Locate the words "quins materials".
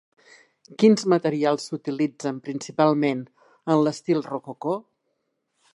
0.83-1.67